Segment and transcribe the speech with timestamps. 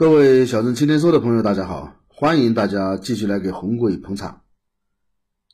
[0.00, 4.40] 各位小镇青年说的朋友，大家好，欢迎大家继续来给红鬼捧场。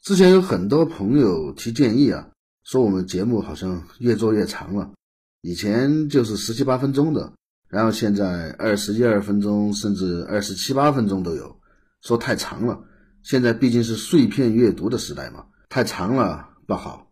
[0.00, 2.28] 之前有很多朋友提建议啊，
[2.62, 4.92] 说我们节目好像越做越长了，
[5.40, 7.32] 以前就是十七八分钟的，
[7.68, 11.58] 然后现在二十一二分钟，甚至二十七八分钟都有，
[12.00, 12.84] 说太长了。
[13.24, 17.05] 现在毕竟是碎片阅读的时代嘛，太长了不好。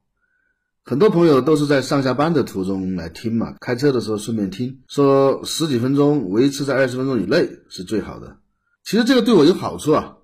[0.86, 8.36] 很多朋友都是在上下班的途中来听嘛，开车的时候顺便听，说十几分钟维持在二十分钟以内是最好的。
[8.84, 10.18] 其实这个对我有好处啊，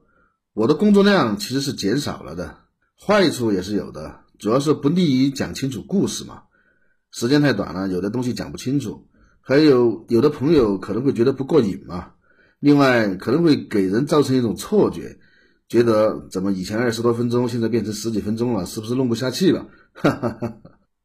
[0.52, 2.58] 我的工作量其实是减少了的，
[3.02, 6.42] 坏处也是有的，主要是不利于讲清楚故事嘛，
[7.10, 9.06] 时间太短了，有的东西讲不清楚，
[9.40, 12.10] 还有有的朋友可能会觉得不过瘾嘛，
[12.58, 15.18] 另外可能会给人造成一种错觉。
[15.70, 19.68] 觉得怎么以前二十多分钟，现在变成十几分钟了，是不是弄不下去了？
[19.92, 20.56] 哈哈哈。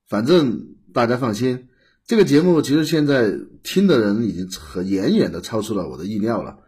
[0.08, 1.68] 反正大家放心，
[2.06, 6.60] 这个节目其实现在听的人已经很远远的超出了我的意料了。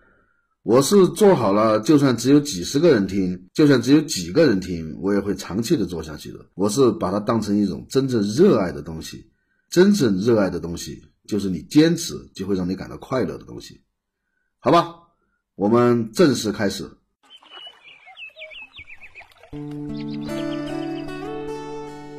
[0.64, 6.40] 我是做好了，就算只有几十个人听，就算只有几个人听，我也会长期的做下去的。
[6.56, 9.32] 我是把它当成一种真正热爱的东西，
[9.70, 13.80] 真正热爱的东西就是你坚持就会让你感到快乐的东西。
[14.60, 14.94] 好吧，
[15.56, 16.90] 我们正式开始。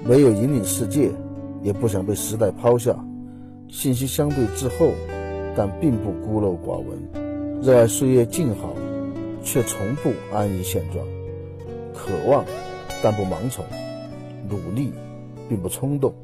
[0.08, 1.12] 没有引领世界，
[1.62, 2.98] 也不想被时代抛下。
[3.68, 4.94] 信息相对滞后，
[5.54, 7.60] 但并不孤陋寡闻。
[7.60, 8.74] 热爱岁月静好，
[9.44, 11.06] 却从不安于现状。
[11.92, 12.42] 渴望，
[13.02, 13.62] 但不盲从；
[14.48, 14.94] 努力，
[15.46, 16.14] 并不冲动。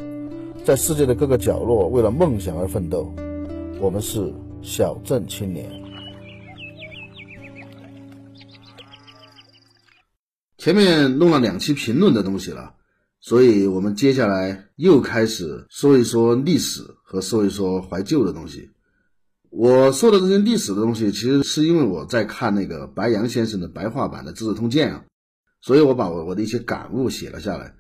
[0.65, 3.15] 在世界的各个角落，为了梦想而奋斗。
[3.81, 5.69] 我们是小镇青年。
[10.57, 12.73] 前面弄了两期评论的东西了，
[13.25, 18.73] 所以我们接下来又开始说一说历史和说一说怀旧的东西。
[19.49, 25.05] 我说的这些历史的东西，其实是因为我在看那个白杨先生的白话版的《资治通鉴》啊，
[25.63, 27.75] 所以我把我我的一些感悟写了下来。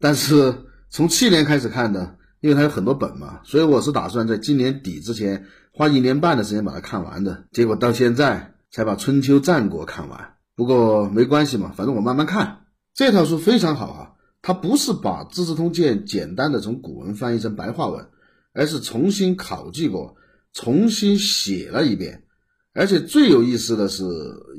[0.00, 7.44] 但是从去年开始看的，因为它有很多本嘛，所以我是打算在今年底之前花一年半的时间把它看完的。
[7.52, 10.34] 结果到现在才把春秋战国看完。
[10.56, 12.64] 不过没关系嘛，反正我慢慢看。
[12.94, 18.06] 这套书非常好啊，它不是把《资治通鉴》简单的从古文翻译成白话文，
[18.52, 20.16] 而是重新考据过，
[20.52, 22.24] 重新写了一遍。
[22.72, 24.04] 而且最有意思的是，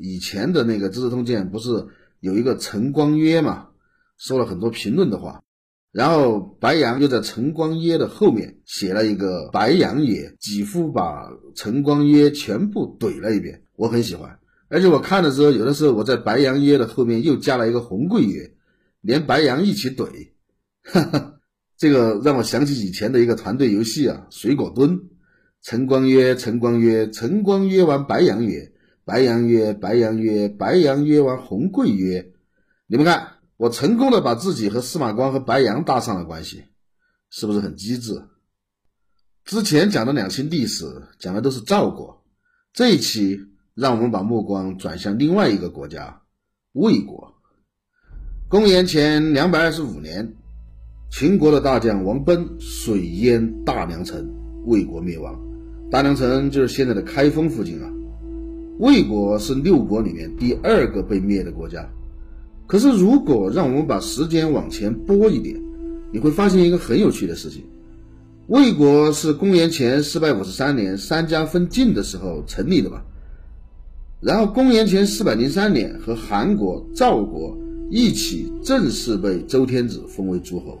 [0.02, 1.86] 以前的那个《资治通鉴》不是
[2.20, 3.68] 有一个陈光约嘛，
[4.18, 5.42] 说了很多评论的话，
[5.90, 14.38] 然后白杨又在陈光约的后面写了一个白杨也，几乎把陈光约全部怼了一遍，我很喜欢。
[14.68, 18.52] 而且我看的时候，有的时候我在白羊约的后面又加了一个红桂约，
[19.00, 20.30] 连白羊一起怼，
[20.82, 21.40] 哈哈，
[21.76, 25.00] 这个让我想起以前的一个团队游戏啊，水果蹲，
[25.62, 28.72] 陈光约，陈光约，陈光约完白羊约，
[29.04, 32.32] 白羊约，白羊约，白羊约完红桂约，
[32.86, 36.64] 你们看，我成功的把自己和司马光和白羊搭上了关系，
[37.30, 38.22] 是不是很机智？
[39.44, 40.84] 之前讲的两期历史
[41.18, 42.24] 讲的都是赵国，
[42.72, 43.46] 这一期。
[43.72, 46.20] 让我们把目光转向另外一个国家——
[46.74, 47.39] 魏国。
[48.50, 50.34] 公元前两百二十五年，
[51.08, 54.28] 秦国的大将王贲水淹大梁城，
[54.66, 55.38] 魏国灭亡。
[55.88, 57.88] 大梁城就是现在的开封附近啊。
[58.80, 61.88] 魏国是六国里面第二个被灭的国家。
[62.66, 65.54] 可是，如果让我们把时间往前拨一点，
[66.12, 67.62] 你会发现一个很有趣的事情：
[68.48, 73.04] 魏国是公元前四百五十三年三家分晋的时候成立的吧？
[74.20, 77.56] 然后，公元前四百零三年，和韩国、赵国
[77.90, 80.78] 一起正式被周天子封为诸侯。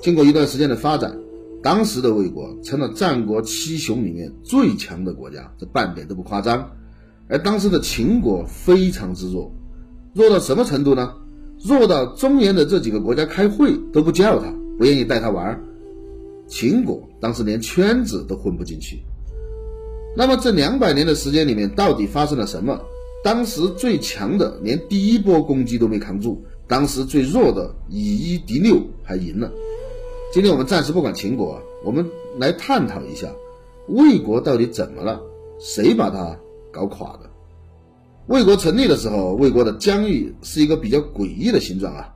[0.00, 1.16] 经过一段时间的发展，
[1.62, 6.70] 当时的魏国成了战国七雄里面最强的国家，这半点都不夸张。
[7.26, 9.50] 而当时的秦国非常之弱，
[10.12, 11.14] 弱到什么程度呢？
[11.64, 15.58] 弱到中原的这几个国家开会都不叫他，不愿意带他玩。
[16.46, 19.02] 秦国当时连圈子都混不进去。
[20.14, 22.78] 那么这两百年的时间里面，到底发生了什么？
[23.24, 29.50] 当时最强的连第一波攻击都没扛住，当时最弱的以一敌六还赢了。
[30.30, 32.06] 今天我们暂时不管秦国，我们
[32.38, 33.32] 来探讨一下
[33.88, 35.22] 魏国到底怎么了？
[35.58, 36.38] 谁把它
[36.70, 37.20] 搞垮的？
[38.26, 42.14] 魏国成立的时候，魏国的疆域是一个比较诡异的形状啊。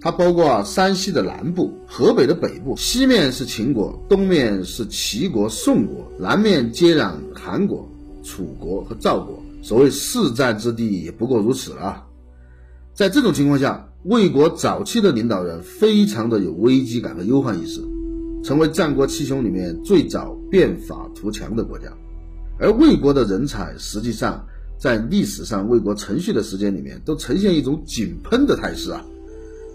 [0.00, 7.88] 它包括山西的南部、河北的北部，西面是秦国，东面是齐国、宋国，南面接壤韩国、
[8.24, 9.40] 楚国和赵国。
[9.62, 12.04] 所谓四战之地，也不过如此了。
[12.94, 17.80] 在这种情况下，魏国早期的领导人非常的有危机感和忧患意识，
[18.42, 21.86] 成为战国七雄里面最早变法图强的国家。
[22.58, 24.44] 而魏国的人才实际上
[24.78, 29.04] 在历史上魏国存续的时间里面，都呈现一种井喷的态势啊。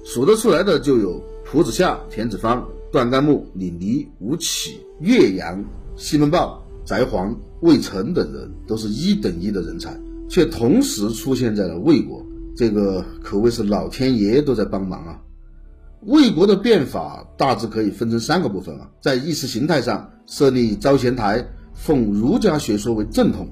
[0.04, 5.64] 数得出来的就有蒲子夏、田子方、段干木、李黎、吴起、岳阳、
[5.96, 7.34] 西门豹、翟黄、
[7.64, 9.98] 魏成等人，都是一等一的人才，
[10.30, 12.22] 却同时出现在了魏国，
[12.56, 15.20] 这个可谓是老天爷都在帮忙啊。
[16.02, 23.48] 魏国的变法大致可以分成三个部分啊，在意识形态上设立招贤台，奉儒家学说为正统。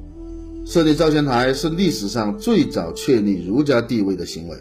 [0.66, 4.58] 设立招贤台是历史上最早确立儒家地位的行为。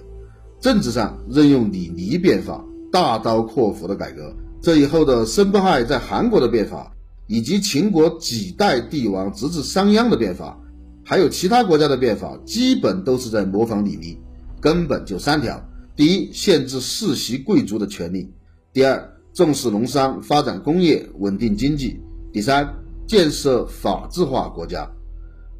[0.61, 4.32] 政治上任用李尼变法，大刀阔斧的改革。
[4.62, 6.93] 这以后的申不害在韩国的变法，
[7.31, 10.59] 以及秦国几代帝王直至商鞅的变法，
[11.05, 14.19] 还有其他国家的变法，基本都是在模仿李密。
[14.61, 15.65] 根本就三条。
[15.94, 18.27] 第一，限制世袭贵族的权利；
[18.73, 22.00] 第二，重视农商，发展工业，稳定经济；
[22.32, 22.69] 第三，
[23.06, 24.91] 建设法治化国家。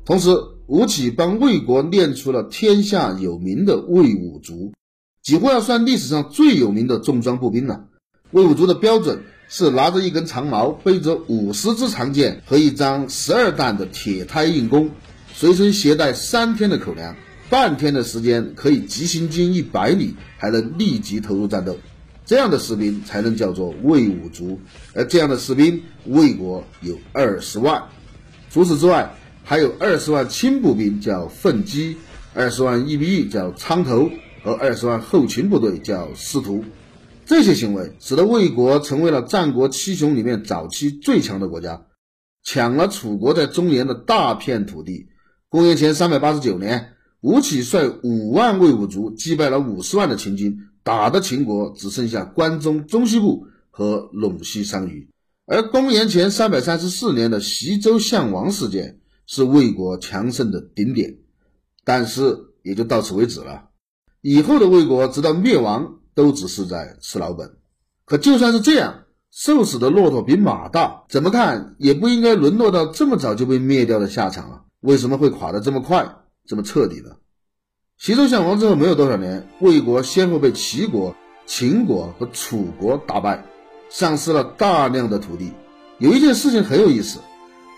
[0.05, 0.29] 同时，
[0.67, 4.73] 吴起帮魏国练出了天下有名的魏武卒，
[5.23, 7.85] 几乎要算历史上最有名的重装步兵了。
[8.33, 14.91] 魏武卒的标准是拿着一根长矛，背着五十支长剑和一张十二担的铁胎硬弓，
[15.35, 17.17] 随身携带三天的口粮。
[17.51, 21.77] 半天的时间可以急行军一百里，还能立即投入战斗，
[22.25, 24.61] 这样的士兵才能叫做魏武卒。
[24.95, 27.83] 而这样的士兵，魏国有二十万。
[28.53, 31.97] 除此之外，还有二十万轻步兵叫奋击，
[32.35, 34.09] 二十万义兵役叫苍头，
[34.45, 36.65] 和二十万后勤部队叫司徒。
[37.31, 41.87] 这些行为使得魏国成为了战国七雄里面早期最强的国家，
[42.43, 45.07] 抢了楚国在中原的大片土地。
[45.49, 46.95] 公元前三百八十九年。
[47.21, 55.09] 吴起率五万魏武卒击败了五十万的秦军，打的秦国只剩下关中中西部和陇西商於。
[55.47, 61.19] 而公元前三百三十四年的西周项王事件是魏国强盛的顶点，
[61.85, 63.69] 但是也就到此为止了。
[64.21, 67.57] 以后的魏国直到灭亡都只是在吃老本。
[68.05, 74.61] 可就算是这样，瘦死的骆驼比马大，怎么看也不应该沦落到这么早就被灭掉的下场啊！
[74.81, 76.17] 为什么会垮得这么快？
[76.47, 77.19] 这么彻底的，
[77.97, 81.15] 西周项王之后没有多少年，魏国先后被齐国、
[81.47, 83.45] 秦国和楚国打败，
[83.89, 85.53] 丧失了大量的土地。
[85.99, 87.21] 有一件事情很有意思，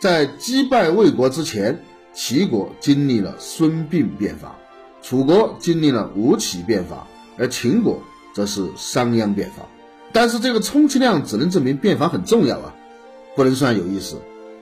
[0.00, 4.56] 在击败魏国之前，齐国经历了孙膑变法，
[5.02, 7.06] 楚国经历了吴起变法，
[7.36, 8.00] 而秦国
[8.34, 9.64] 则是商鞅变法。
[10.12, 12.74] 但是这个充其量只能证明变法很重要啊，
[13.36, 14.16] 不能算有意思。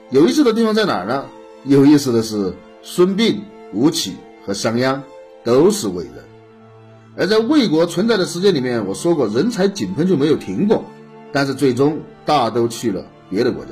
[0.09, 1.25] 有意思的地方在哪儿呢？
[1.63, 3.39] 有意思的是孙膑。
[3.73, 4.99] 吴起和商鞅
[5.45, 6.15] 都是魏人，
[7.15, 10.83] 而在魏国存在的时间里面，我说过人才井喷就没有停过，
[11.31, 13.71] 但是最终大都去了别的国家。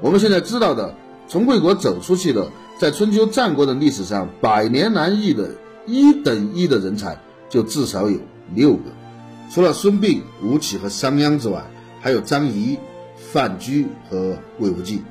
[0.00, 0.94] 我们现在知道的，
[1.26, 5.50] 从魏国走出去的，在春秋战国的历史上百年难遇的
[5.84, 8.20] 一等一的人才，就至少有
[8.54, 8.84] 六个。
[9.50, 11.64] 除了孙膑、吴起和商鞅之外，
[12.00, 12.78] 还有张仪、
[13.16, 15.02] 范雎和魏无忌。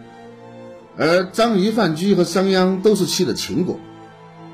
[0.98, 3.80] 而张仪、范雎和商鞅都是去了秦国。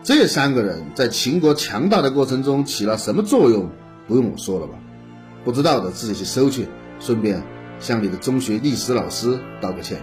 [0.04, 3.70] 这三个人在秦国强大的过程中起了什么作用？
[4.08, 4.74] 不用我说了吧？
[5.44, 6.68] 不知道的自己去搜去，
[7.00, 7.44] 顺便
[7.80, 10.02] 向你的中学历史老师道个歉。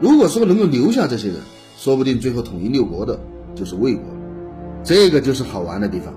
[0.00, 1.36] 如果说能够留下这些人，
[1.76, 3.20] 说不定最后统一六国的
[3.54, 4.04] 就是魏国。
[4.82, 6.14] 这个就是好玩的地方。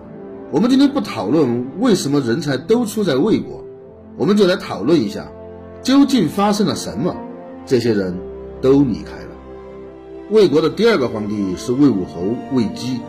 [0.52, 3.64] 我们今天不讨论为什么人才都出在魏国，
[4.16, 5.32] 我们就来讨论一下，
[5.82, 7.16] 究竟发生了什么，
[7.66, 8.16] 这些人
[8.62, 9.30] 都离开了。
[10.30, 13.00] 魏国的第二个皇帝是魏武侯魏姬。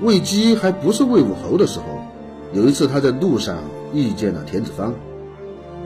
[0.00, 1.84] 魏姬还不是魏武侯的时候，
[2.52, 3.58] 有一次他在路上
[3.92, 4.94] 遇见了田子方，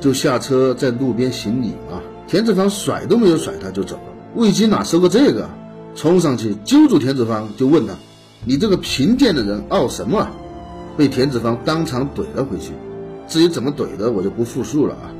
[0.00, 2.02] 就下车在路边行礼嘛。
[2.26, 4.02] 田子方甩都没有甩他就走了。
[4.34, 5.48] 魏姬哪收过这个，
[5.94, 7.94] 冲上去揪住田子方就问他
[8.44, 10.28] ：“你这个贫贱的人傲什么？”
[10.96, 12.72] 被田子方当场怼了回去。
[13.28, 15.12] 至于怎么怼的，我就不复述了啊。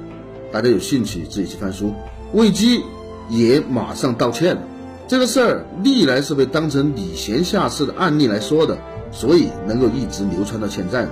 [0.53, 1.93] 大家有兴趣自己去翻书。
[2.33, 2.83] 魏姬
[3.29, 4.63] 也马上道歉了。
[5.07, 8.79] 这个事儿历来是被当成礼贤下士的案例来说的，
[9.11, 11.09] 所以能够一直流传到现在。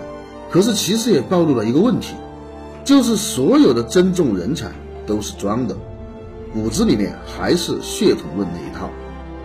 [0.50, 2.14] 可是其实也暴露了一个问题，
[2.84, 4.70] 就是所有的珍重人才
[5.06, 5.76] 都是装的，
[6.52, 8.88] 骨子里面还是血统论那一套。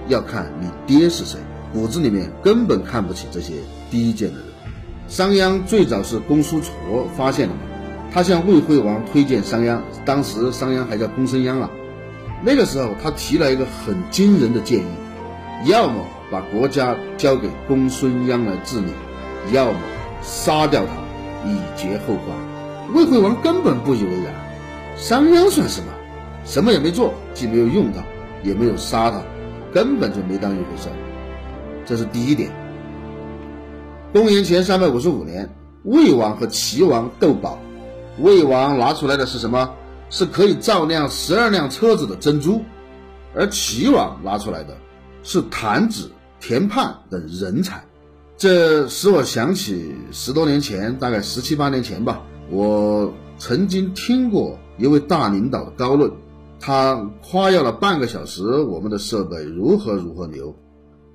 [0.07, 1.39] 要看你爹是谁，
[1.73, 3.53] 骨子里面根本看不起这些
[3.89, 4.52] 低贱的人。
[5.13, 7.53] 商鞅最早是公叔痤发现的，
[8.11, 11.69] 他向魏惠王推荐商鞅，当时商鞅还叫公孙鞅啊。
[12.41, 14.85] 那个时候，他提了一个很惊人的建议：
[15.65, 18.87] 要么把国家交给公孙鞅来治理，
[19.51, 19.79] 要么
[20.23, 22.95] 杀掉他，以绝后患。
[22.95, 24.33] 魏惠王根本不以为然。
[24.97, 25.93] 商鞅算什么？
[26.43, 28.03] 什么也没做，既没有用他，
[28.41, 29.21] 也没有杀他，
[29.71, 30.89] 根本就没当一回事。
[31.85, 32.49] 这是第一点。
[34.13, 35.49] 公元前三百五十五年，
[35.85, 37.57] 魏王和齐王斗宝，
[38.19, 39.73] 魏王拿出来的是什么？
[40.11, 42.61] 是可以照亮十二辆车子的珍珠，
[43.33, 44.77] 而齐王拿出来的
[45.23, 47.83] 是弹子、田盼等人才。
[48.37, 56.11] 这使我想起十多年前，大概十七八年前吧，我曾经听过一位大领导的高论，
[56.59, 60.55] 他夸耀了半个小时我们的设备如何如何牛，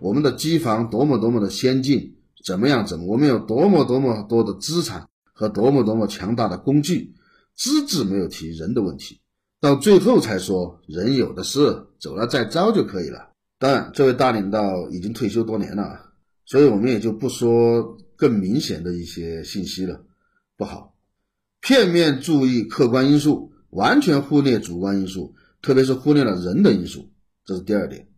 [0.01, 2.15] 我们的机房多么多么的先进，
[2.49, 7.15] 怎么样怎么，我们有多么多么多的资产和多么多么强大的工具。
[7.55, 9.21] 资质没有提人的问题，
[9.61, 13.33] 到最后才说人有的是，走了再招就可以了。
[13.59, 16.11] 当然，这位大领导已经退休多年了，
[16.47, 20.01] 所以我们也就不说更明显的一些信息了。
[20.57, 20.95] 不好，
[21.61, 27.11] 片面注意客观因素，完全忽略主观因素，特别是忽略了人的因素，
[27.45, 28.09] 这是第二点。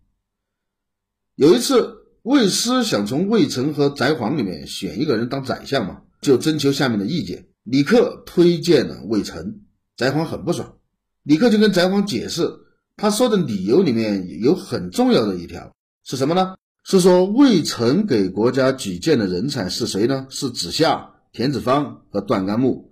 [1.34, 7.46] 有一次，魏师想从魏成和翟璜里面选一个人当宰相嘛，就征求下面的意见。
[7.64, 9.60] 李克推荐了魏成，
[9.96, 10.74] 翟璜很不爽。
[11.22, 12.50] 李克就跟翟璜解释，
[12.96, 15.74] 他说的理由里面有很重要的一条
[16.04, 16.56] 是什么呢？
[16.82, 20.26] 是说魏成给国家举荐的人才是谁呢？
[20.28, 22.90] 是子夏、田子方和段干木，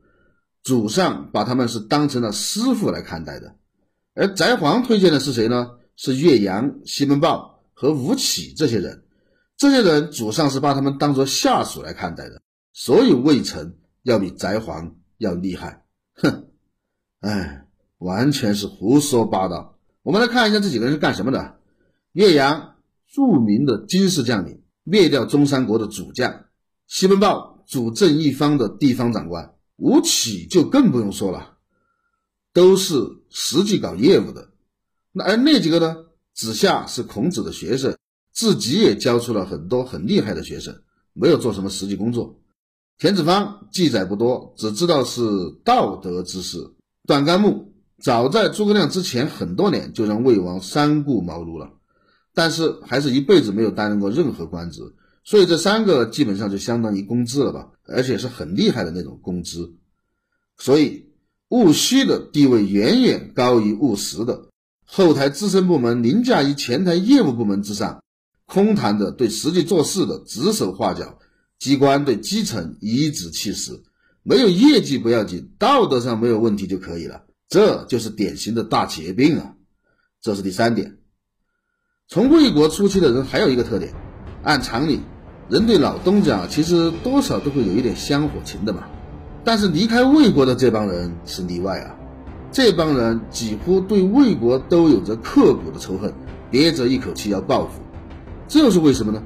[0.62, 3.56] 祖上把他们是当成了师傅来看待的。
[4.14, 5.72] 而翟璜推荐的是谁呢？
[5.96, 9.02] 是岳阳、西门豹和吴起这些人，
[9.58, 12.40] 这些人祖上是把他们当做下属来看待的，
[12.72, 13.74] 所以魏成。
[14.04, 15.84] 要比翟璜要厉害，
[16.14, 16.46] 哼，
[17.20, 17.66] 哎，
[17.98, 19.76] 完全是胡说八道。
[20.02, 21.58] 我们来看一下这几个人是干什么的。
[22.12, 26.46] 岳阳，著名的军事将领，灭掉中山国的主将；
[26.86, 31.58] 西门豹，主政一方的地方长官；吴起就更不用说了，
[32.54, 32.96] 都是
[33.28, 34.48] 实际搞业务的。
[35.12, 36.06] 那而那几个呢？
[36.32, 37.94] 子夏是孔子的学生，
[38.38, 42.38] 自己也教出了很多很厉害的学生，没有做什么实际工作。
[42.96, 45.20] 田子方记载不多，只知道是
[45.64, 46.70] 道德之士。
[47.04, 51.72] 段干木早在诸葛亮之前很多年就让魏王三顾茅庐了，
[52.32, 54.82] 但是还是一辈子没有担任过任何官职，
[55.24, 59.74] 所以这三个基本上就相当于公知了吧，而且是很厉害的那种公知。
[60.56, 61.06] 所以
[61.48, 64.48] 戊戌的地位远远高于戊时的，
[64.84, 68.00] 后台资深部门凌驾于前台业务部门之上，
[68.48, 71.18] 空谈的对实际做事的指手画脚。
[71.60, 73.82] 机关对基层颐指气使，
[74.22, 77.24] 没有业绩不要紧，道德上没有问题就可以了。
[77.48, 79.54] 这就是典型的大企业病啊！
[80.22, 80.98] 这是第三点。
[82.06, 83.92] 从魏国初期的人还有一个特点，
[84.44, 85.00] 按常理，
[85.50, 88.84] 人对老东家其实多少都会有一点香火情的嘛。
[89.42, 91.96] 但是离开魏国的这帮人是例外啊，
[92.52, 96.14] 这帮人几乎对魏国都有着刻骨的仇恨，
[96.52, 97.82] 憋着一口气要报复。
[98.48, 99.22] 这又是为什么呢？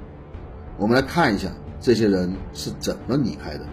[0.77, 1.49] 我们来看一下。
[1.85, 3.67] 这些人是怎么离开的？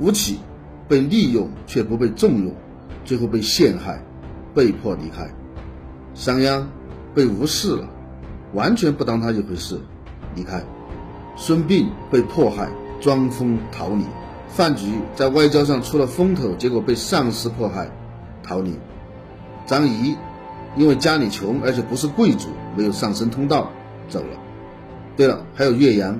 [0.00, 0.40] 吴起
[0.88, 2.54] 被利用却不被重用，
[3.04, 4.02] 最后被陷害，
[4.54, 5.30] 被迫离开。
[6.14, 6.64] 商鞅
[7.14, 7.86] 被无视了，
[8.54, 9.78] 完全不当他一回事，
[10.34, 10.64] 离开。
[11.36, 12.70] 孙膑被迫害，
[13.02, 14.06] 装疯逃离。
[14.48, 17.90] 范雎在外交上出了风头，结果被上司迫害，
[18.42, 18.78] 逃离。
[19.66, 20.16] 张仪
[20.74, 22.48] 因为家里穷，而且不是贵族，
[22.78, 23.70] 没有上升通道，
[24.08, 24.38] 走了。
[25.16, 26.18] 对了，还有岳阳。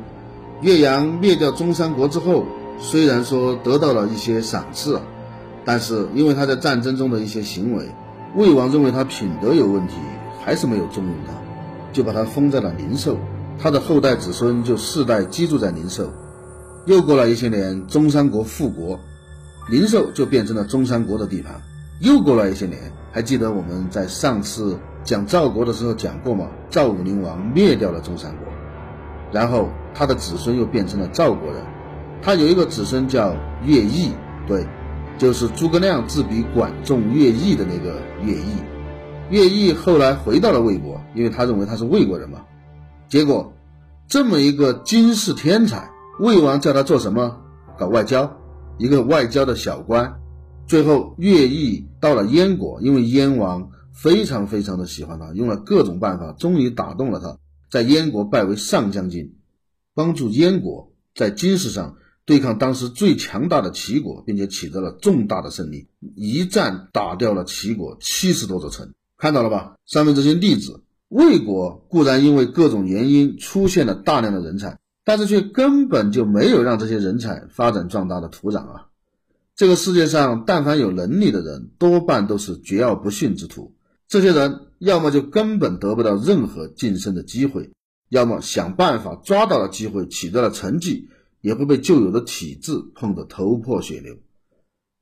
[0.61, 2.45] 岳阳灭掉中山国之后，
[2.79, 5.01] 虽然说得到了一些赏赐，
[5.65, 7.89] 但是因为他在战争中的一些行为，
[8.37, 9.95] 魏王认为他品德有问题，
[10.45, 11.33] 还是没有重用他，
[11.93, 13.19] 就把他封在了灵寿，
[13.59, 16.11] 他的后代子孙就世代居住在灵寿。
[16.87, 18.99] 又过了一些年，中山国复国，
[19.69, 21.61] 灵寿就变成了中山国的地盘。
[22.01, 26.49] 又过了一些年，还记得我们在上次讲赵国的时候讲过吗？
[26.71, 28.49] 赵武灵王灭掉了中山国。
[29.31, 31.63] 然后他的子孙又变成了赵国人，
[32.23, 33.35] 他有一个子孙叫
[33.65, 34.13] 乐毅，
[34.47, 34.67] 对，
[35.19, 38.57] 就是诸葛亮自比管仲、乐毅的那个乐毅。
[39.31, 42.41] 乐毅后来回到了魏国，因为他认为他是魏国人嘛。
[43.09, 43.53] 结果
[44.07, 47.41] 这么一个军事天才，魏王叫他做什么？
[47.77, 48.37] 搞外交，
[48.79, 50.21] 一个外交的小官。
[50.67, 53.69] 最后乐毅到了燕国，因为燕王
[54.05, 57.39] 非常非常的喜欢他，用了各种办法，终于打动了他。
[57.71, 59.37] 在燕国拜为上将军，
[59.95, 61.97] 帮助燕国在军事上
[62.27, 68.93] 对抗当时最强大的齐国，并且取得了重大的胜利，一战打掉了齐国七十多座城。
[69.17, 69.77] 看到了吧？
[69.87, 78.89] 上面这些例子，魏国固然因为各种原因出现了大量的人才，但是却根本就没有让这些人才发展壮大的土壤啊！
[79.57, 83.74] 这个世界上，但凡有能力的人，多半都是桀骜不驯之徒。
[84.15, 84.61] 这些人。
[84.81, 87.71] 要么就根本得不到任何晋升的机会，
[88.11, 91.09] 要么想办法抓到了机会，取得了成绩，
[91.41, 94.17] 也会被旧有的体制碰得头破血流。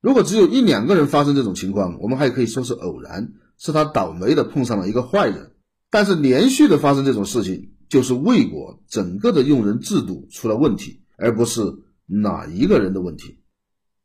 [0.00, 5.52] 如果只有一两个人发生这种情况，我们还可以说是偶然，是他倒霉的碰上了一个坏人。
[5.90, 11.60] 但是连续的发生这种事情，就是魏国整个的用人制度出了问题，而不是
[12.06, 13.38] 哪一个人的问题。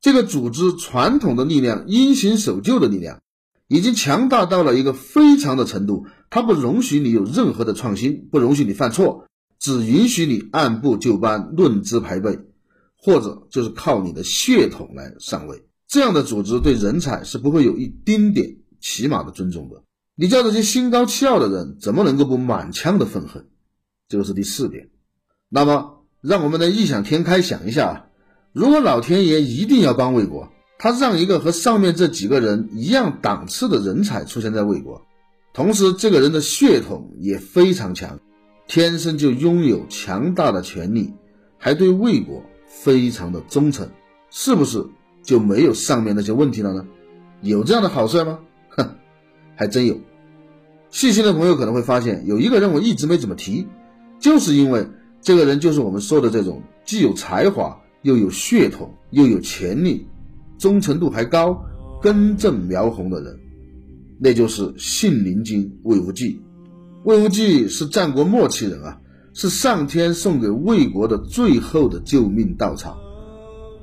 [0.02, 3.22] 这个组织传统的力量，因循守旧的力量，
[3.68, 6.06] 已经强大到了一个非常的程度。
[6.30, 9.28] 它不容许你有任何的创新，不容许你犯错，
[9.60, 12.40] 只允许你按部就班、论资排辈，
[12.98, 15.64] 或者就是靠你的血统来上位。
[15.88, 19.84] 这样的组织对人才是不会有一丁点起码的尊重的。
[20.16, 23.48] 你叫这些心高气傲的人，怎么能够不满腔的愤恨？
[24.10, 24.90] 这个是第四点。
[25.48, 28.10] 那么，让我们来异想天开想一下。
[28.52, 35.02] 如果老天爷一定要帮魏国，他让一个和上面这几个人一样档次的人才出现在魏国，
[35.54, 38.20] 同时这个人的血统也非常强，
[38.68, 41.14] 天生就拥有强大的权力，
[41.58, 43.90] 还对魏国非常的忠诚，
[44.30, 44.86] 是不是
[45.24, 46.86] 就没有上面那些问题了呢？
[47.42, 48.40] 有这样的好事吗？
[48.70, 48.96] 哼，
[49.56, 49.98] 还真有。
[50.92, 53.68] 细心的朋友可能会发现，有一个人我一直没怎么提，
[54.20, 54.88] 就是因为
[55.22, 57.82] 这个人就是我们说的这种既有才华。
[58.04, 60.08] 又有血统，又有潜力，
[60.58, 61.64] 忠诚度还高，
[62.02, 63.40] 根正苗红的人，
[64.20, 66.42] 那就是信陵君魏无忌。
[67.04, 69.00] 魏无忌是战国末期人啊，
[69.34, 72.98] 是上天送给魏国的最后的救命稻草。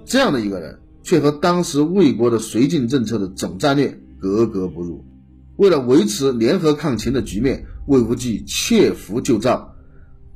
[0.05, 5.05] 这样的一个人，却和当时魏国的绥靖政策的总战略格格不入。
[5.57, 9.71] 为了维持联合抗秦的局面，魏无忌切服救赵。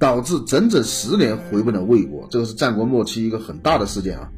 [0.01, 4.31] 导致整整十年回不了魏国，这个是战国末期一个很大的事件啊。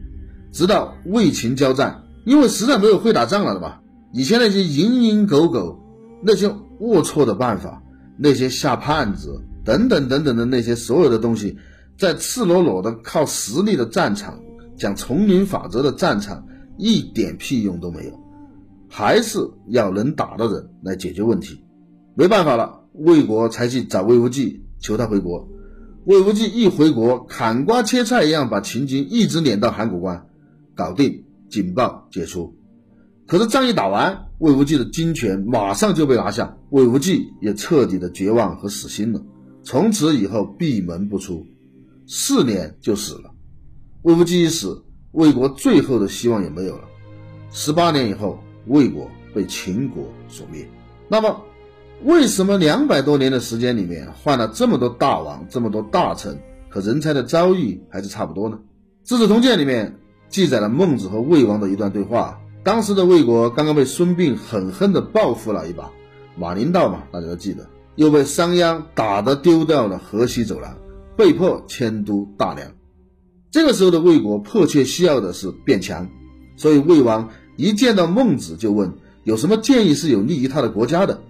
[0.53, 3.79] 直到魏秦交战，因为实在没有会打仗了的嘛，
[4.13, 5.79] 以前那些蝇营狗苟、
[6.23, 6.49] 那些
[6.81, 7.83] 龌龊的办法、
[8.19, 11.57] 那些下绊子等等等等的那些所有的东西，
[11.99, 14.41] 在赤裸裸的靠实力的战场，
[14.77, 16.47] 讲丛林法则的战场，
[16.79, 18.13] 一点屁用都没有，
[18.89, 21.65] 还是要能打的人来解决问题。
[22.15, 24.65] 没办法了，魏国才去找魏无忌。
[24.83, 25.47] 求他回国，
[26.07, 30.27] 魏无忌一回国，砍瓜切菜一样把秦军一直撵到函谷关，
[30.81, 32.57] 搞定，警报解除。
[33.27, 39.23] 可是仗一打完，魏无忌的军权马上就被拿下，魏无忌也彻底的绝望和死心了，
[39.63, 41.47] 从此以后闭门不出，
[42.07, 43.31] 四年就死了。
[44.01, 46.85] 魏无忌一死，魏国最后的希望也没有了。
[47.51, 50.67] 十八年以后，魏国被秦国所灭。
[51.09, 51.43] 那么。
[52.03, 56.41] 为什么两百多年的时间里面换了这么多大王、这么多大臣，
[56.71, 58.59] 可人才的遭遇还是差不多呢？
[59.07, 59.95] 《资治通鉴》里面
[60.31, 62.41] 记载了孟子和魏王的一段对话。
[62.63, 65.91] 当时的魏国刚刚被孙膑狠狠地报复了一把，
[66.39, 67.67] 马陵道嘛，大家都记得，
[67.97, 70.77] 又被商鞅打得丢掉了河西走廊，
[71.17, 72.73] 被迫迁都大梁。
[73.51, 76.09] 这个时候的魏国迫切需要的是变强，
[76.57, 78.93] 所以魏王一见到孟子就问
[79.25, 81.23] 有什么建议是有利于他的国家的。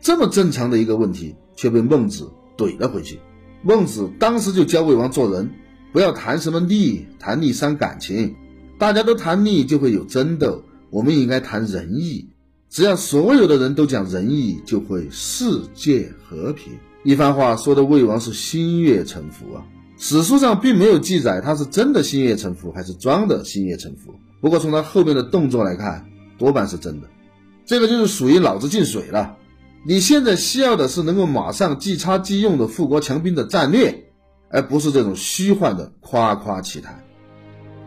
[0.00, 3.18] 这么正常的一个问题，却被孟子怼了回去。
[3.62, 5.50] 孟子当时就教魏王做人，
[5.92, 8.34] 不要谈什么利，谈利伤感情。
[8.78, 10.62] 大家都谈利，就会有争斗。
[10.90, 12.28] 我们应该谈仁义，
[12.70, 16.72] 只要所有的人都讲仁义，就会世界和平。
[17.04, 19.64] 一番话说的魏王是心悦诚服啊。
[19.96, 24.14] 史书上并没有记载他是真的心悦诚服，还是装的心悦诚服。
[24.40, 26.06] 不过从他后面的动作来看，
[26.38, 27.08] 多半是真的。
[27.66, 29.36] 这个就是属于脑子进水了。
[29.84, 34.07] 你现在需要的是能够马上即插即用的富国强兵的战略，
[34.50, 37.02] 而不是这种虚幻的夸夸其谈。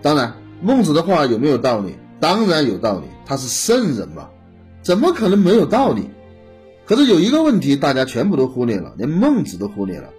[0.01, 1.95] 当然，孟子的话有没有道理？
[2.19, 4.29] 当然有道理，他是圣人嘛，
[4.81, 6.09] 怎么可能没有道理？
[6.85, 10.09] 可是有一个问题，大家全部都忽略了，连孟子都忽略了，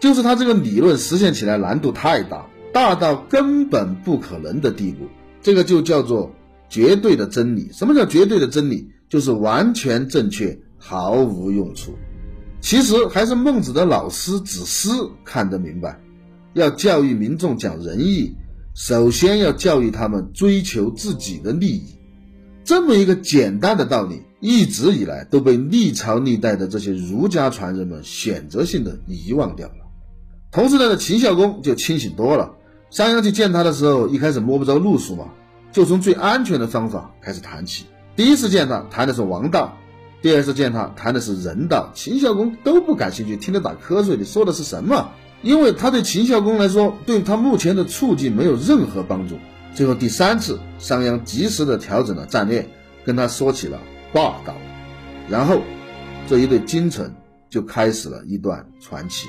[0.00, 5.06] 就是他这个理论实现起来难度太大，大到根本不可能的地步。
[5.42, 6.32] 这个就叫做
[6.68, 7.70] 绝对的真理。
[7.72, 8.90] 什么叫绝对的真理？
[9.08, 10.58] 就是完全正确。
[10.80, 11.98] 毫无用处。
[12.60, 15.98] 其实还是孟子的老师子思看得明白，
[16.54, 18.34] 要教育民众讲仁义，
[18.74, 21.98] 首先要教育他们追求自己的利益。
[22.64, 29.74] 这么一个简单的道理，一直以来都被历朝历代的这些儒家传人们选择性的遗忘掉了。
[30.50, 32.52] 同时代的秦孝公就清醒多了。
[32.90, 35.28] 商鞅去见他的时候，一开始摸不着路数嘛，
[35.72, 37.84] 就从最安全的方法开始谈起。
[38.16, 39.76] 第一次见他，谈的是王道。
[40.20, 44.16] 第二次见他谈的是人道，秦孝公都不感兴趣，听得打瞌睡。
[44.16, 45.10] 你说的是什么？
[45.42, 49.36] 因为他对秦孝公来说，对他目前的处境没有任何帮助。
[49.74, 52.68] 最后第三次，商鞅及时的调整了战略，
[53.04, 53.78] 跟他说起了
[54.12, 54.54] 霸道，
[55.28, 55.62] 然后
[56.26, 57.14] 这一对京城
[57.48, 59.28] 就开始了一段传奇。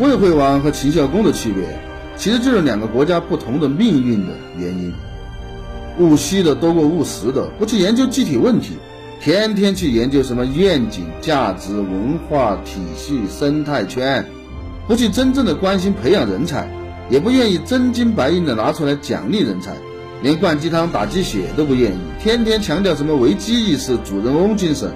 [0.00, 1.78] 魏惠王和秦孝公的区别，
[2.16, 4.92] 其实就是两个国家不同的命运的原因。
[6.00, 8.78] 务虚的多过务实的，不去研究具体问题，
[9.22, 14.26] 天天去研究什么愿景、价值、文化体系、生态圈，
[14.88, 16.68] 不去真正的关心培养人才，
[17.08, 19.76] 也不愿意真金白银的拿出来奖励人才，
[20.24, 24.92] 连灌鸡汤打鸡血都不愿意，天天强调什么危机意识、主人翁精神，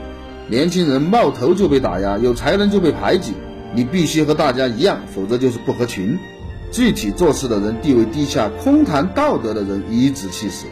[0.48, 3.32] 年轻人冒头就被打压，有才能就被排挤。
[3.76, 6.18] 你必须和大家一样，否则就是不合群。
[6.72, 10.66] 具体做事的人地位低下，空谈道德的人颐指气使。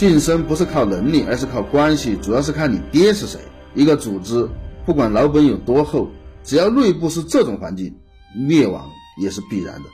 [0.00, 3.38] 晋升不是靠能力，而是靠关系，主要是看你爹是谁。
[3.74, 4.48] 一个组织
[4.86, 6.08] 不管老本有多厚，
[6.42, 7.94] 只要内部是这种环境，
[8.34, 8.88] 灭亡
[9.20, 9.90] 也是必然的。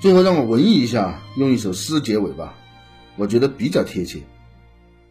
[0.00, 2.54] 最后让我文艺一下，用一首诗结尾吧，
[3.16, 4.22] 我觉得比较贴切。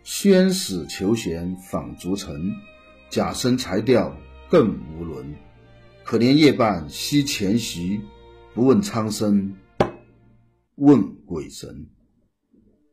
[0.04, 2.54] 宣使求贤访逐臣，
[3.10, 4.16] 假声才调
[4.50, 5.36] 更无伦。
[6.06, 8.00] 可怜夜半惜前席，
[8.54, 9.58] 不问苍生
[10.76, 11.88] 问鬼神。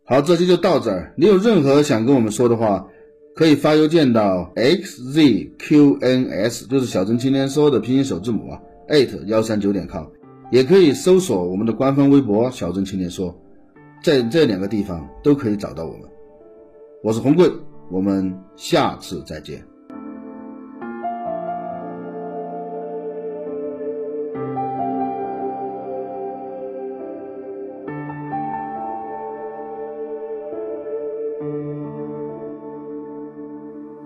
[0.05, 1.15] 好，这期就到这儿。
[1.17, 2.89] 你有任何想跟我们说的话，
[3.35, 5.99] 可以发邮件到 xzqns，
[6.69, 10.05] 就是小镇青年说的拼音首字母啊，at 幺三九点 com，
[10.51, 13.33] 也可以搜索我们的官方微博小镇青年说，
[14.03, 16.01] 在这两个地方都可以找到我们。
[17.05, 17.49] 我是红贵，
[17.91, 19.65] 我们下次再见。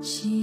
[0.00, 0.35] 心。